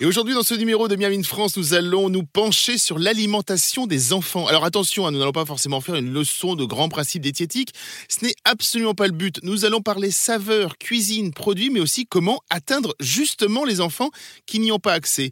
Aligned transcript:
Et 0.00 0.06
aujourd'hui, 0.06 0.32
dans 0.32 0.42
ce 0.42 0.54
numéro 0.54 0.88
de 0.88 0.96
Miami 0.96 1.22
France, 1.22 1.58
nous 1.58 1.74
allons 1.74 2.08
nous 2.08 2.22
pencher 2.22 2.78
sur 2.78 2.98
l'alimentation 2.98 3.86
des 3.86 4.14
enfants. 4.14 4.46
Alors 4.46 4.64
attention, 4.64 5.06
hein, 5.06 5.10
nous 5.10 5.18
n'allons 5.18 5.32
pas 5.32 5.44
forcément 5.44 5.82
faire 5.82 5.96
une 5.96 6.10
leçon 6.10 6.54
de 6.54 6.64
grands 6.64 6.88
principes 6.88 7.20
diététiques. 7.20 7.74
Ce 8.08 8.24
n'est 8.24 8.34
absolument 8.44 8.94
pas 8.94 9.08
le 9.08 9.12
but. 9.12 9.40
Nous 9.42 9.66
allons 9.66 9.82
parler 9.82 10.10
saveur, 10.10 10.78
cuisine, 10.78 11.34
produits, 11.34 11.68
mais 11.68 11.80
aussi 11.80 12.06
comment 12.06 12.40
atteindre 12.48 12.94
justement 12.98 13.66
les 13.66 13.82
enfants 13.82 14.10
qui 14.46 14.58
n'y 14.58 14.72
ont 14.72 14.78
pas 14.78 14.94
accès. 14.94 15.30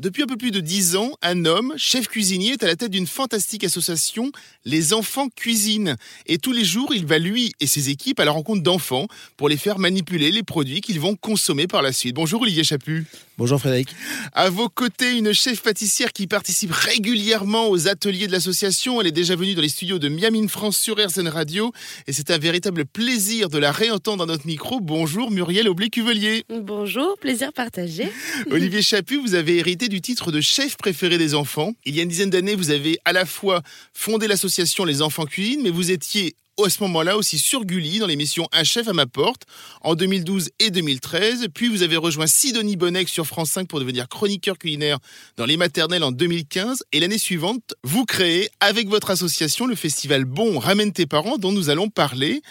Depuis 0.00 0.22
un 0.22 0.26
peu 0.26 0.38
plus 0.38 0.50
de 0.50 0.60
dix 0.60 0.96
ans, 0.96 1.10
un 1.20 1.44
homme, 1.44 1.74
chef 1.76 2.08
cuisinier, 2.08 2.52
est 2.52 2.62
à 2.62 2.66
la 2.66 2.76
tête 2.76 2.90
d'une 2.90 3.06
fantastique 3.06 3.62
association, 3.62 4.32
Les 4.64 4.94
Enfants 4.94 5.28
Cuisine. 5.28 5.96
Et 6.24 6.38
tous 6.38 6.52
les 6.52 6.64
jours, 6.64 6.94
il 6.94 7.04
va, 7.04 7.18
lui 7.18 7.52
et 7.60 7.66
ses 7.66 7.90
équipes, 7.90 8.18
à 8.18 8.24
la 8.24 8.30
rencontre 8.30 8.62
d'enfants 8.62 9.06
pour 9.36 9.50
les 9.50 9.58
faire 9.58 9.78
manipuler 9.78 10.30
les 10.30 10.42
produits 10.42 10.80
qu'ils 10.80 10.98
vont 10.98 11.14
consommer 11.14 11.66
par 11.66 11.82
la 11.82 11.92
suite. 11.92 12.14
Bonjour 12.14 12.40
Olivier 12.40 12.64
Chaput. 12.64 13.04
Bonjour 13.36 13.58
Frédéric. 13.58 13.94
À 14.32 14.48
vos 14.48 14.68
côtés, 14.70 15.16
une 15.16 15.32
chef 15.34 15.62
pâtissière 15.62 16.12
qui 16.12 16.26
participe 16.26 16.72
régulièrement 16.72 17.68
aux 17.68 17.88
ateliers 17.88 18.26
de 18.26 18.32
l'association. 18.32 19.00
Elle 19.00 19.08
est 19.08 19.12
déjà 19.12 19.36
venue 19.36 19.54
dans 19.54 19.62
les 19.62 19.68
studios 19.68 19.98
de 19.98 20.08
Miami 20.08 20.48
France 20.48 20.78
sur 20.78 20.96
RZN 20.96 21.28
Radio. 21.28 21.72
Et 22.06 22.12
c'est 22.12 22.30
un 22.30 22.38
véritable 22.38 22.86
plaisir 22.86 23.50
de 23.50 23.58
la 23.58 23.72
réentendre 23.72 24.18
dans 24.18 24.32
notre 24.32 24.46
micro. 24.46 24.80
Bonjour 24.80 25.30
Muriel 25.30 25.68
Aublé-Cuvelier. 25.68 26.44
Bonjour, 26.62 27.18
plaisir 27.18 27.52
partagé. 27.52 28.10
Olivier 28.50 28.80
Chaput, 28.80 29.18
vous 29.18 29.34
avez 29.34 29.58
hérité 29.58 29.81
du 29.88 30.00
titre 30.00 30.32
de 30.32 30.40
chef 30.40 30.76
préféré 30.76 31.18
des 31.18 31.34
enfants. 31.34 31.72
Il 31.84 31.94
y 31.94 32.00
a 32.00 32.02
une 32.02 32.08
dizaine 32.08 32.30
d'années, 32.30 32.54
vous 32.54 32.70
avez 32.70 32.98
à 33.04 33.12
la 33.12 33.26
fois 33.26 33.62
fondé 33.92 34.26
l'association 34.26 34.84
Les 34.84 35.02
Enfants 35.02 35.26
Cuisine, 35.26 35.60
mais 35.62 35.70
vous 35.70 35.90
étiez 35.90 36.34
à 36.64 36.70
ce 36.70 36.82
moment-là 36.84 37.16
aussi 37.16 37.38
sur 37.38 37.64
Gulli 37.64 37.98
dans 37.98 38.06
l'émission 38.06 38.46
Un 38.52 38.64
chef 38.64 38.86
à 38.86 38.92
ma 38.92 39.06
porte 39.06 39.42
en 39.80 39.94
2012 39.94 40.50
et 40.60 40.70
2013. 40.70 41.48
Puis 41.52 41.68
vous 41.68 41.82
avez 41.82 41.96
rejoint 41.96 42.26
Sidonie 42.26 42.76
Bonnec 42.76 43.08
sur 43.08 43.26
France 43.26 43.50
5 43.50 43.66
pour 43.66 43.80
devenir 43.80 44.08
chroniqueur 44.08 44.58
culinaire 44.58 44.98
dans 45.36 45.46
les 45.46 45.56
maternelles 45.56 46.04
en 46.04 46.12
2015. 46.12 46.84
Et 46.92 47.00
l'année 47.00 47.18
suivante, 47.18 47.74
vous 47.82 48.04
créez 48.04 48.48
avec 48.60 48.88
votre 48.88 49.10
association 49.10 49.66
le 49.66 49.74
festival 49.74 50.24
Bon 50.24 50.58
Ramène 50.58 50.92
tes 50.92 51.06
parents 51.06 51.38
dont 51.38 51.52
nous 51.52 51.70
allons 51.70 51.88
parler. 51.88 52.42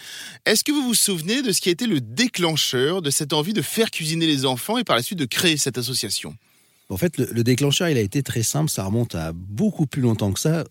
Est-ce 0.44 0.64
que 0.64 0.72
vous 0.72 0.82
vous 0.82 0.94
souvenez 0.94 1.42
de 1.42 1.52
ce 1.52 1.60
qui 1.60 1.68
a 1.68 1.72
été 1.72 1.86
le 1.86 2.00
déclencheur 2.00 3.02
de 3.02 3.10
cette 3.10 3.32
envie 3.32 3.54
de 3.54 3.62
faire 3.62 3.90
cuisiner 3.90 4.26
les 4.26 4.44
enfants 4.44 4.78
et 4.78 4.84
par 4.84 4.96
la 4.96 5.02
suite 5.02 5.18
de 5.18 5.24
créer 5.24 5.56
cette 5.56 5.78
association? 5.78 6.36
En 6.92 6.96
fait, 6.96 7.16
le, 7.16 7.42
déclencheur, 7.42 7.88
il 7.88 7.96
a 7.96 8.00
été 8.00 8.22
très 8.22 8.42
simple. 8.42 8.70
Ça 8.70 8.84
remonte 8.84 9.14
à 9.14 9.32
beaucoup 9.32 9.86
plus 9.86 10.02
longtemps 10.02 10.32
que 10.32 10.40
ça. 10.40 10.64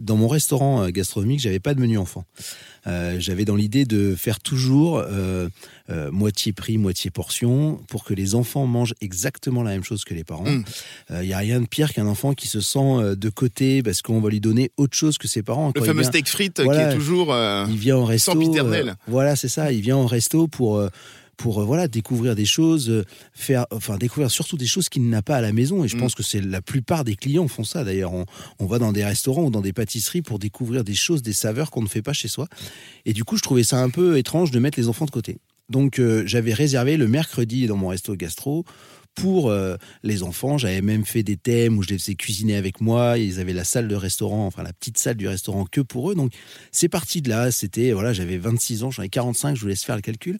Dans 0.00 0.16
mon 0.16 0.26
restaurant 0.26 0.84
euh, 0.84 0.88
gastronomique, 0.88 1.38
j'avais 1.38 1.60
pas 1.60 1.74
de 1.74 1.80
menu 1.80 1.98
enfant. 1.98 2.24
Euh, 2.86 3.16
j'avais 3.18 3.44
dans 3.44 3.56
l'idée 3.56 3.84
de 3.84 4.14
faire 4.14 4.40
toujours 4.40 5.04
euh, 5.06 5.50
moitié 6.10 6.54
prix, 6.54 6.78
moitié 6.78 7.10
portion, 7.10 7.78
pour 7.88 8.04
que 8.04 8.14
les 8.14 8.34
enfants 8.34 8.64
mangent 8.64 8.94
exactement 9.02 9.62
la 9.62 9.72
même 9.72 9.84
chose 9.84 10.04
que 10.04 10.14
les 10.14 10.24
parents. 10.24 10.46
Il 10.46 11.16
mm. 11.16 11.22
n'y 11.24 11.34
a 11.34 11.38
rien 11.38 11.60
de 11.60 11.66
pire 11.66 11.92
qu'un 11.92 12.06
enfant 12.06 12.32
qui 12.32 12.48
se 12.48 12.62
sent 12.62 13.16
de 13.16 13.28
côté 13.28 13.82
parce 13.82 14.00
qu'on 14.00 14.20
va 14.20 14.30
lui 14.30 14.40
donner 14.40 14.70
autre 14.78 14.96
chose 14.96 15.18
que 15.18 15.28
ses 15.28 15.42
parents. 15.42 15.72
le 15.74 15.82
fameux 15.82 16.04
steak 16.04 16.26
frites 16.26 16.62
qui 16.62 16.78
est 16.78 16.94
toujours 16.94 17.36
il 17.68 17.76
vient 17.76 17.98
en 17.98 18.04
resto, 18.06 18.32
voilà, 19.08 19.36
c'est 19.36 19.48
ça. 19.48 19.72
Il 19.72 19.82
vient 19.82 19.98
en 19.98 20.06
resto 20.06 20.48
pour 20.48 20.88
pour 21.36 21.60
euh, 21.60 21.64
voilà 21.64 21.88
découvrir 21.88 22.34
des 22.34 22.44
choses, 22.44 22.88
euh, 22.88 23.04
faire, 23.32 23.66
enfin 23.70 23.96
découvrir 23.98 24.30
surtout 24.30 24.56
des 24.56 24.66
choses 24.66 24.88
qu'il 24.88 25.08
n'a 25.08 25.22
pas 25.22 25.36
à 25.36 25.40
la 25.40 25.52
maison. 25.52 25.84
Et 25.84 25.88
je 25.88 25.96
mm. 25.96 26.00
pense 26.00 26.14
que 26.14 26.22
c'est 26.22 26.40
la 26.40 26.62
plupart 26.62 27.04
des 27.04 27.16
clients 27.16 27.48
font 27.48 27.64
ça. 27.64 27.84
D'ailleurs, 27.84 28.12
on, 28.12 28.24
on, 28.58 28.66
va 28.66 28.78
dans 28.78 28.92
des 28.92 29.04
restaurants 29.04 29.44
ou 29.44 29.50
dans 29.50 29.60
des 29.60 29.72
pâtisseries 29.72 30.22
pour 30.22 30.38
découvrir 30.38 30.84
des 30.84 30.94
choses, 30.94 31.22
des 31.22 31.32
saveurs 31.32 31.70
qu'on 31.70 31.82
ne 31.82 31.88
fait 31.88 32.02
pas 32.02 32.12
chez 32.12 32.28
soi. 32.28 32.48
Et 33.04 33.12
du 33.12 33.24
coup, 33.24 33.36
je 33.36 33.42
trouvais 33.42 33.64
ça 33.64 33.82
un 33.82 33.90
peu 33.90 34.18
étrange 34.18 34.50
de 34.50 34.58
mettre 34.58 34.78
les 34.78 34.88
enfants 34.88 35.06
de 35.06 35.10
côté. 35.10 35.38
Donc, 35.68 35.98
euh, 35.98 36.22
j'avais 36.26 36.52
réservé 36.52 36.96
le 36.96 37.08
mercredi 37.08 37.66
dans 37.66 37.76
mon 37.76 37.88
resto 37.88 38.14
gastro 38.14 38.64
pour 39.16 39.50
euh, 39.50 39.76
les 40.04 40.22
enfants. 40.22 40.58
J'avais 40.58 40.82
même 40.82 41.04
fait 41.04 41.24
des 41.24 41.36
thèmes 41.36 41.78
où 41.78 41.82
je 41.82 41.88
les 41.88 41.98
faisais 41.98 42.14
cuisiner 42.14 42.54
avec 42.54 42.80
moi. 42.80 43.18
Ils 43.18 43.40
avaient 43.40 43.54
la 43.54 43.64
salle 43.64 43.88
de 43.88 43.96
restaurant, 43.96 44.46
enfin 44.46 44.62
la 44.62 44.72
petite 44.72 44.98
salle 44.98 45.16
du 45.16 45.26
restaurant 45.26 45.64
que 45.64 45.80
pour 45.80 46.12
eux. 46.12 46.14
Donc 46.14 46.32
c'est 46.70 46.88
parti 46.88 47.22
de 47.22 47.30
là. 47.30 47.50
C'était 47.50 47.92
voilà, 47.92 48.12
j'avais 48.12 48.36
26 48.36 48.84
ans, 48.84 48.90
j'en 48.92 49.02
ai 49.02 49.08
45. 49.08 49.56
Je 49.56 49.62
vous 49.62 49.68
laisse 49.68 49.82
faire 49.82 49.96
le 49.96 50.02
calcul. 50.02 50.38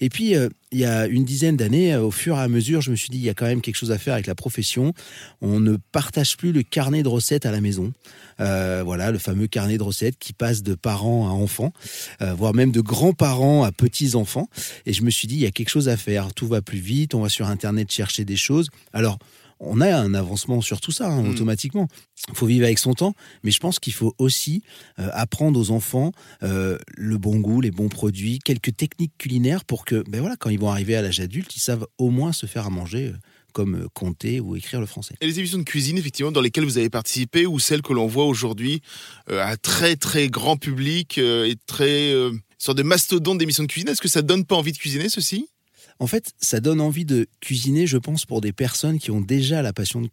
Et 0.00 0.10
puis 0.10 0.34
euh, 0.34 0.48
il 0.72 0.80
y 0.80 0.84
a 0.84 1.06
une 1.06 1.24
dizaine 1.24 1.56
d'années, 1.56 1.94
euh, 1.94 2.02
au 2.02 2.10
fur 2.10 2.36
et 2.36 2.40
à 2.40 2.48
mesure, 2.48 2.82
je 2.82 2.90
me 2.90 2.96
suis 2.96 3.08
dit 3.08 3.18
il 3.18 3.24
y 3.24 3.30
a 3.30 3.34
quand 3.34 3.46
même 3.46 3.62
quelque 3.62 3.76
chose 3.76 3.92
à 3.92 3.98
faire 3.98 4.14
avec 4.14 4.26
la 4.26 4.34
profession. 4.34 4.92
On 5.40 5.60
ne 5.60 5.76
partage 5.92 6.36
plus 6.36 6.50
le 6.52 6.62
carnet 6.64 7.04
de 7.04 7.08
recettes 7.08 7.46
à 7.46 7.52
la 7.52 7.60
maison. 7.60 7.92
voilà, 8.38 9.12
le 9.12 9.18
fameux 9.18 9.46
carnet 9.46 9.78
de 9.78 9.84
recettes 9.84 10.18
qui 10.18 10.32
passe 10.32 10.64
de 10.64 10.74
parents 10.74 11.28
à 11.28 11.30
enfants, 11.30 11.72
voire 12.20 12.54
même 12.54 12.72
de 12.72 12.80
grands-parents 12.80 13.62
à 13.62 13.70
petits-enfants. 13.72 14.48
Et 14.84 14.92
je 14.92 15.02
me 15.02 15.10
suis 15.10 15.28
dit, 15.28 15.36
il 15.36 15.42
y 15.42 15.46
a 15.46 15.50
quelque 15.50 15.70
chose 15.70 15.88
à 15.88 15.96
faire. 15.96 16.34
Tout 16.34 16.48
va 16.48 16.60
plus 16.60 16.78
vite. 16.78 17.14
On 17.14 17.20
va 17.20 17.28
sur 17.28 17.46
Internet 17.46 17.90
chercher 17.90 18.15
des 18.24 18.36
choses. 18.36 18.68
Alors, 18.92 19.18
on 19.60 19.80
a 19.80 19.96
un 19.96 20.14
avancement 20.14 20.60
sur 20.60 20.80
tout 20.80 20.92
ça, 20.92 21.08
hein, 21.08 21.22
hmm. 21.22 21.30
automatiquement. 21.30 21.88
Il 22.28 22.34
faut 22.34 22.46
vivre 22.46 22.64
avec 22.64 22.78
son 22.78 22.94
temps, 22.94 23.14
mais 23.42 23.50
je 23.50 23.60
pense 23.60 23.78
qu'il 23.78 23.92
faut 23.92 24.14
aussi 24.18 24.62
euh, 24.98 25.08
apprendre 25.12 25.58
aux 25.58 25.70
enfants 25.70 26.12
euh, 26.42 26.78
le 26.94 27.18
bon 27.18 27.36
goût, 27.36 27.60
les 27.60 27.70
bons 27.70 27.88
produits, 27.88 28.38
quelques 28.38 28.76
techniques 28.76 29.16
culinaires 29.18 29.64
pour 29.64 29.84
que, 29.84 30.04
ben 30.08 30.20
voilà, 30.20 30.36
quand 30.36 30.50
ils 30.50 30.58
vont 30.58 30.70
arriver 30.70 30.96
à 30.96 31.02
l'âge 31.02 31.20
adulte, 31.20 31.56
ils 31.56 31.60
savent 31.60 31.86
au 31.98 32.10
moins 32.10 32.32
se 32.32 32.46
faire 32.46 32.66
à 32.66 32.70
manger. 32.70 33.08
Euh, 33.08 33.16
comme 33.52 33.88
compter 33.94 34.38
ou 34.38 34.54
écrire 34.54 34.80
le 34.80 34.86
français. 34.86 35.14
Et 35.22 35.26
les 35.26 35.38
émissions 35.38 35.56
de 35.56 35.62
cuisine, 35.62 35.96
effectivement, 35.96 36.30
dans 36.30 36.42
lesquelles 36.42 36.66
vous 36.66 36.76
avez 36.76 36.90
participé, 36.90 37.46
ou 37.46 37.58
celles 37.58 37.80
que 37.80 37.94
l'on 37.94 38.06
voit 38.06 38.26
aujourd'hui 38.26 38.82
à 39.30 39.56
très 39.56 39.96
très 39.96 40.28
grand 40.28 40.58
public 40.58 41.16
et 41.16 41.54
très 41.66 42.12
sur 42.58 42.74
des 42.74 42.82
mastodontes 42.82 43.38
d'émissions 43.38 43.62
de 43.62 43.68
cuisine, 43.68 43.88
est-ce 43.88 44.02
que 44.02 44.08
ça 44.08 44.20
donne 44.20 44.44
pas 44.44 44.56
envie 44.56 44.72
de 44.72 44.76
cuisiner 44.76 45.08
ceci? 45.08 45.48
En 45.98 46.06
fait, 46.06 46.32
ça 46.38 46.60
donne 46.60 46.80
envie 46.80 47.04
de 47.04 47.26
cuisiner, 47.40 47.86
je 47.86 47.98
pense, 47.98 48.26
pour 48.26 48.40
des 48.40 48.52
personnes 48.52 48.98
qui 48.98 49.10
ont 49.10 49.20
déjà 49.20 49.62
la 49.62 49.72
passion 49.72 50.02
de, 50.02 50.08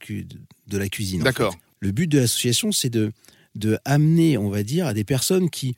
de 0.67 0.77
la 0.77 0.89
cuisine. 0.89 1.23
D'accord. 1.23 1.55
Le 1.79 1.91
but 1.91 2.07
de 2.07 2.19
l'association, 2.19 2.71
c'est 2.71 2.89
de, 2.89 3.11
de 3.55 3.77
amener, 3.83 4.38
on 4.38 4.49
va 4.49 4.63
dire, 4.63 4.88
à 4.88 4.94
des 4.94 5.03
personnes 5.03 5.49
qui 5.49 5.75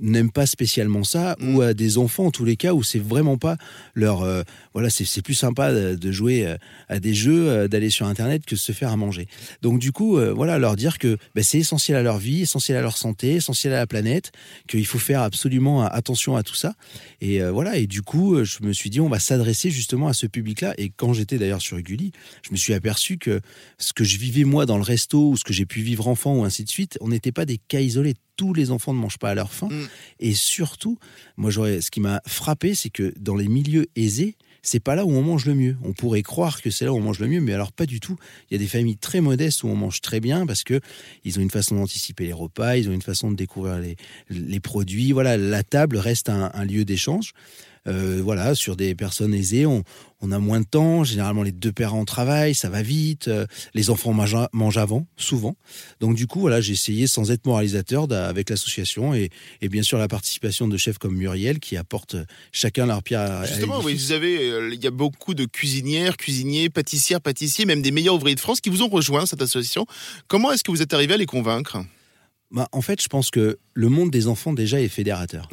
n'aiment 0.00 0.30
pas 0.30 0.46
spécialement 0.46 1.04
ça 1.04 1.36
ou 1.40 1.60
mm. 1.60 1.62
à 1.62 1.74
des 1.74 1.98
enfants 1.98 2.26
en 2.26 2.30
tous 2.30 2.44
les 2.44 2.56
cas 2.56 2.72
où 2.72 2.82
c'est 2.82 2.98
vraiment 2.98 3.38
pas 3.38 3.56
leur 3.94 4.22
euh, 4.22 4.42
voilà 4.72 4.90
c'est 4.90 5.22
plus 5.22 5.34
sympa 5.34 5.72
de 5.72 6.12
jouer 6.12 6.46
euh, 6.46 6.56
à 6.88 7.00
des 7.00 7.14
jeux 7.14 7.48
euh, 7.48 7.68
d'aller 7.68 7.90
sur 7.90 8.06
internet 8.06 8.44
que 8.46 8.54
de 8.54 8.60
se 8.60 8.72
faire 8.72 8.90
à 8.90 8.96
manger. 8.96 9.26
Donc 9.60 9.78
du 9.78 9.92
coup 9.92 10.18
voilà 10.34 10.58
leur 10.58 10.76
dire 10.76 10.98
que 10.98 11.16
bah, 11.34 11.42
c'est 11.42 11.58
essentiel 11.58 11.96
à 11.96 12.02
leur 12.02 12.18
vie 12.18 12.42
essentiel 12.42 12.76
à 12.76 12.82
leur 12.82 12.96
santé 12.96 13.34
essentiel 13.34 13.72
à 13.72 13.76
la 13.76 13.86
planète 13.86 14.32
qu'il 14.68 14.86
faut 14.86 14.98
faire 14.98 15.22
absolument 15.22 15.84
attention 15.84 16.36
à 16.36 16.42
tout 16.42 16.54
ça. 16.54 16.74
Et 17.20 17.42
voilà 17.42 17.76
et 17.76 17.86
du 17.86 18.02
coup 18.02 18.42
je 18.44 18.62
me 18.62 18.72
suis 18.72 18.90
dit 18.90 19.00
on 19.00 19.08
va 19.08 19.18
s'adresser 19.18 19.70
justement 19.70 20.08
à 20.08 20.12
ce 20.12 20.26
public 20.26 20.60
là 20.60 20.74
et 20.78 20.90
quand 20.90 21.12
j'étais 21.12 21.38
d'ailleurs 21.38 21.62
sur 21.62 21.80
Gulli 21.80 22.12
je 22.42 22.52
me 22.52 22.56
suis 22.56 22.74
aperçu 22.74 23.18
que 23.18 23.40
ce 23.78 23.92
que 23.92 24.04
je 24.04 24.16
vivais 24.18 24.44
moi 24.44 24.66
dans 24.66 24.76
le 24.76 24.82
resto 24.82 25.30
ou 25.30 25.36
ce 25.36 25.44
que 25.44 25.52
j'ai 25.52 25.66
pu 25.66 25.80
vivre 25.80 26.08
enfant 26.08 26.34
ou 26.34 26.44
ainsi 26.44 26.64
de 26.64 26.70
suite 26.70 26.98
on 27.00 27.08
n'était 27.08 27.32
pas 27.32 27.44
des 27.44 27.58
cas 27.58 27.80
isolés 27.80 28.14
tous 28.36 28.54
les 28.54 28.70
enfants 28.70 28.94
ne 28.94 28.98
mangent 28.98 29.18
pas 29.18 29.30
à 29.30 29.34
leur 29.34 29.52
faim. 29.52 29.68
Mm. 29.70 29.88
Et 30.20 30.34
surtout, 30.34 30.98
moi, 31.36 31.50
ce 31.50 31.90
qui 31.90 32.00
m'a 32.00 32.20
frappé, 32.26 32.74
c'est 32.74 32.90
que 32.90 33.12
dans 33.18 33.36
les 33.36 33.48
milieux 33.48 33.86
aisés, 33.96 34.36
c'est 34.62 34.80
pas 34.80 34.94
là 34.94 35.04
où 35.04 35.10
on 35.10 35.22
mange 35.22 35.44
le 35.46 35.54
mieux. 35.54 35.76
On 35.82 35.92
pourrait 35.92 36.22
croire 36.22 36.62
que 36.62 36.70
c'est 36.70 36.84
là 36.84 36.92
où 36.92 36.96
on 36.96 37.00
mange 37.00 37.18
le 37.18 37.26
mieux, 37.26 37.40
mais 37.40 37.52
alors 37.52 37.72
pas 37.72 37.84
du 37.86 37.98
tout. 37.98 38.16
Il 38.48 38.54
y 38.54 38.56
a 38.56 38.58
des 38.58 38.68
familles 38.68 38.96
très 38.96 39.20
modestes 39.20 39.64
où 39.64 39.68
on 39.68 39.74
mange 39.74 40.00
très 40.00 40.20
bien 40.20 40.46
parce 40.46 40.62
que 40.62 40.80
ils 41.24 41.38
ont 41.38 41.42
une 41.42 41.50
façon 41.50 41.74
d'anticiper 41.74 42.26
les 42.26 42.32
repas, 42.32 42.76
ils 42.76 42.88
ont 42.88 42.92
une 42.92 43.02
façon 43.02 43.32
de 43.32 43.36
découvrir 43.36 43.82
les, 44.30 44.60
produits. 44.60 45.10
Voilà, 45.10 45.36
la 45.36 45.64
table 45.64 45.96
reste 45.96 46.28
un 46.28 46.64
lieu 46.64 46.84
d'échange. 46.84 47.34
Euh, 47.88 48.20
voilà, 48.22 48.54
sur 48.54 48.76
des 48.76 48.94
personnes 48.94 49.34
aisées, 49.34 49.66
on, 49.66 49.82
a 50.30 50.38
moins 50.38 50.60
de 50.60 50.66
temps. 50.66 51.02
Généralement, 51.02 51.42
les 51.42 51.50
deux 51.50 51.72
parents 51.72 52.04
travaillent, 52.04 52.54
ça 52.54 52.70
va 52.70 52.80
vite. 52.82 53.26
Euh, 53.26 53.44
les 53.74 53.90
enfants 53.90 54.12
mangent, 54.12 54.78
avant, 54.78 55.06
souvent. 55.16 55.56
Donc, 56.00 56.14
du 56.14 56.28
coup, 56.28 56.40
voilà, 56.40 56.60
j'ai 56.60 56.74
essayé, 56.74 57.08
sans 57.08 57.32
être 57.32 57.44
moralisateur, 57.44 58.10
avec 58.12 58.50
l'association 58.50 59.14
et, 59.14 59.30
bien 59.62 59.82
sûr 59.82 59.98
la 59.98 60.06
participation 60.06 60.68
de 60.68 60.76
chefs 60.76 60.98
comme 60.98 61.16
Muriel 61.16 61.58
qui 61.58 61.76
apportent 61.76 62.16
chacun 62.52 62.86
leur 62.86 63.02
pierre. 63.02 63.46
Justement, 63.46 63.80
oui, 63.80 63.94
vous 63.94 64.12
avez, 64.12 64.50
euh, 64.50 64.70
il 64.72 64.82
y 64.82 64.86
a 64.86 64.90
beaucoup 64.90 65.34
de 65.34 65.44
cuisinières, 65.44 66.16
cuisiniers, 66.16 66.68
pâtissières, 66.70 67.20
pâtissiers, 67.20 67.64
même 67.64 67.82
des 67.82 67.90
meilleurs 67.90 68.14
ouvriers 68.14 68.34
de 68.34 68.40
France 68.40 68.60
qui 68.60 68.70
vous 68.70 68.82
ont 68.82 68.88
rejoint 68.88 69.26
cette 69.26 69.42
association. 69.42 69.86
Comment 70.28 70.52
est-ce 70.52 70.62
que 70.62 70.70
vous 70.70 70.82
êtes 70.82 70.94
arrivé 70.94 71.14
à 71.14 71.16
les 71.16 71.26
convaincre? 71.26 71.78
Bah, 72.52 72.68
en 72.72 72.82
fait, 72.82 73.02
je 73.02 73.08
pense 73.08 73.30
que 73.30 73.58
le 73.74 73.88
monde 73.88 74.10
des 74.10 74.28
enfants 74.28 74.52
déjà 74.52 74.80
est 74.80 74.88
fédérateur. 74.88 75.48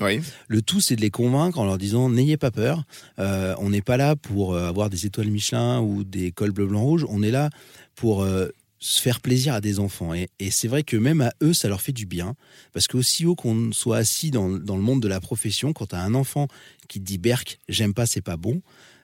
Le 0.47 0.61
tout, 0.61 0.81
c'est 0.81 0.97
de 0.97 1.01
les 1.01 1.09
convaincre 1.09 1.57
en 1.57 1.65
leur 1.65 1.77
disant 1.77 2.09
n'ayez 2.09 2.37
pas 2.37 2.51
peur. 2.51 2.83
Euh, 3.19 3.55
on 3.59 3.69
n'est 3.69 3.81
pas 3.81 3.97
là 3.97 4.15
pour 4.15 4.53
euh, 4.53 4.67
avoir 4.67 4.89
des 4.89 5.05
étoiles 5.05 5.29
Michelin 5.29 5.79
ou 5.79 6.03
des 6.03 6.31
cols 6.31 6.51
bleu, 6.51 6.67
blanc, 6.67 6.81
rouge. 6.81 7.05
On 7.09 7.23
est 7.23 7.31
là 7.31 7.49
pour 7.95 8.23
euh, 8.23 8.49
se 8.79 9.01
faire 9.01 9.21
plaisir 9.21 9.53
à 9.53 9.61
des 9.61 9.79
enfants. 9.79 10.13
Et, 10.13 10.27
c'est 10.51 10.67
vrai 10.67 10.83
que 10.83 10.97
même 10.97 11.21
à 11.21 11.31
eux, 11.41 11.53
ça 11.53 11.69
leur 11.69 11.81
fait 11.81 11.93
du 11.93 12.05
bien. 12.05 12.35
Parce 12.73 12.87
qu'aussi 12.87 13.25
haut 13.25 13.35
qu'on 13.35 13.71
soit 13.71 13.97
assis 13.97 14.29
dans, 14.29 14.49
dans, 14.49 14.75
le 14.75 14.83
monde 14.83 15.01
de 15.01 15.07
la 15.07 15.21
profession, 15.21 15.71
quand 15.71 15.87
tu 15.87 15.95
as 15.95 16.01
un 16.01 16.13
enfant 16.13 16.47
qui 16.89 16.99
te 16.99 17.05
dit 17.05 17.17
Berk, 17.17 17.59
j'aime 17.69 17.93
pas, 17.93 18.07
c'est 18.07 18.21
pas 18.21 18.37
bon, 18.37 18.61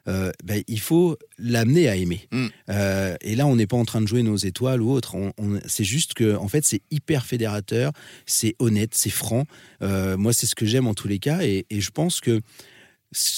euh, 0.07 0.31
ben, 0.43 0.63
il 0.67 0.79
faut 0.79 1.17
l'amener 1.37 1.87
à 1.87 1.95
aimer. 1.95 2.27
Mm. 2.31 2.47
Euh, 2.69 3.15
et 3.21 3.35
là, 3.35 3.47
on 3.47 3.55
n'est 3.55 3.67
pas 3.67 3.77
en 3.77 3.85
train 3.85 4.01
de 4.01 4.07
jouer 4.07 4.23
nos 4.23 4.37
étoiles 4.37 4.81
ou 4.81 4.91
autre. 4.91 5.15
On, 5.15 5.33
c'est 5.65 5.83
juste 5.83 6.13
que, 6.13 6.35
en 6.35 6.47
fait, 6.47 6.65
c'est 6.65 6.81
hyper 6.91 7.25
fédérateur, 7.25 7.91
c'est 8.25 8.55
honnête, 8.59 8.91
c'est 8.93 9.09
franc. 9.09 9.45
Euh, 9.81 10.17
moi, 10.17 10.33
c'est 10.33 10.45
ce 10.45 10.55
que 10.55 10.65
j'aime 10.65 10.87
en 10.87 10.93
tous 10.93 11.07
les 11.07 11.19
cas, 11.19 11.41
et, 11.43 11.65
et 11.69 11.81
je 11.81 11.91
pense 11.91 12.21
que 12.21 12.41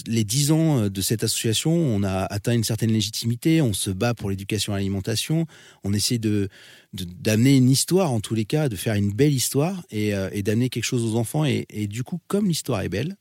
les 0.07 0.23
dix 0.23 0.51
ans 0.51 0.89
de 0.89 1.01
cette 1.01 1.23
association, 1.23 1.71
on 1.71 2.01
a 2.01 2.23
atteint 2.23 2.53
une 2.53 2.63
certaine 2.63 2.91
légitimité, 2.91 3.61
on 3.61 3.73
se 3.73 3.91
bat 3.91 4.13
pour 4.13 4.29
l'éducation 4.29 4.73
à 4.73 4.77
l'alimentation, 4.77 5.45
on 5.83 5.93
essaie 5.93 6.17
de 6.17 6.49
d'amener 6.93 7.57
une 7.57 7.69
histoire 7.69 8.11
en 8.11 8.19
tous 8.19 8.33
les 8.33 8.45
cas, 8.45 8.69
de 8.69 8.75
faire 8.75 8.95
une 8.95 9.11
belle 9.11 9.33
histoire 9.33 9.83
et, 9.91 10.15
euh, 10.15 10.29
et 10.31 10.41
d'amener 10.41 10.69
quelque 10.69 10.85
chose 10.85 11.03
aux 11.03 11.15
enfants. 11.15 11.45
Et, 11.45 11.65
et 11.69 11.85
du 11.87 12.03
coup, 12.03 12.19
comme 12.27 12.47
l'histoire 12.47 12.81
est 12.81 12.89
belle, 12.89 13.17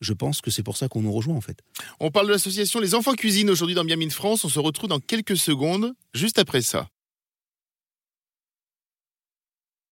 je 0.00 0.12
pense 0.12 0.40
que 0.40 0.50
c'est 0.50 0.62
pour 0.62 0.76
ça 0.76 0.88
qu'on 0.88 1.02
nous 1.02 1.12
rejoint 1.12 1.36
en 1.36 1.40
fait. 1.40 1.58
On 2.00 2.10
parle 2.10 2.26
de 2.26 2.32
l'association 2.32 2.80
Les 2.80 2.94
Enfants 2.94 3.14
Cuisine 3.14 3.50
aujourd'hui 3.50 3.74
dans 3.74 3.84
Miami 3.84 4.10
France. 4.10 4.44
On 4.44 4.48
se 4.48 4.58
retrouve 4.58 4.88
dans 4.88 5.00
quelques 5.00 5.36
secondes, 5.36 5.94
juste 6.14 6.38
après 6.38 6.62
ça. 6.62 6.88